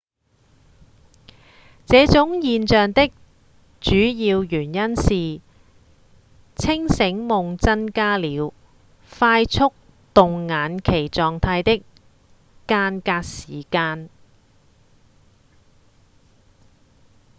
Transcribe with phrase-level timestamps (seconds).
[1.85, 3.11] 這種現象的
[3.81, 5.41] 主要原因是
[6.55, 8.51] 清醒夢增加了
[9.19, 9.71] 快速
[10.15, 11.83] 動眼期狀態的
[12.67, 14.09] 間隔時間